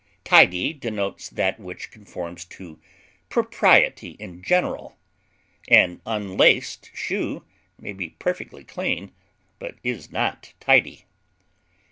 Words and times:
Tidy 0.23 0.73
denotes 0.73 1.29
that 1.29 1.59
which 1.59 1.91
conforms 1.91 2.43
to 2.45 2.79
propriety 3.29 4.15
in 4.17 4.41
general; 4.41 4.97
an 5.67 6.01
unlaced 6.07 6.89
shoe 6.95 7.45
may 7.77 7.93
be 7.93 8.09
perfectly 8.09 8.63
clean, 8.63 9.11
but 9.59 9.75
is 9.83 10.11
not 10.11 10.53
tidy. 10.59 11.05